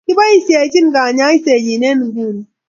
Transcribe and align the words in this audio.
Kiboisyechin 0.05 0.87
kanyaiset 0.95 1.61
nyi 1.65 1.75
en 1.89 1.99
inguni. 2.05 2.43